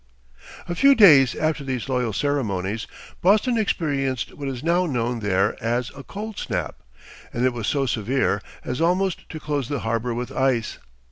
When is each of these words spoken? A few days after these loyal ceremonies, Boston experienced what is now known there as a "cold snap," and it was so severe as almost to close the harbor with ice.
A 0.67 0.73
few 0.73 0.95
days 0.95 1.35
after 1.35 1.63
these 1.63 1.87
loyal 1.87 2.11
ceremonies, 2.11 2.87
Boston 3.21 3.55
experienced 3.55 4.33
what 4.33 4.47
is 4.47 4.63
now 4.63 4.87
known 4.87 5.19
there 5.19 5.55
as 5.63 5.91
a 5.95 6.01
"cold 6.03 6.39
snap," 6.39 6.81
and 7.31 7.45
it 7.45 7.53
was 7.53 7.67
so 7.67 7.85
severe 7.85 8.41
as 8.65 8.81
almost 8.81 9.29
to 9.29 9.39
close 9.39 9.69
the 9.69 9.81
harbor 9.81 10.15
with 10.15 10.31
ice. 10.31 10.79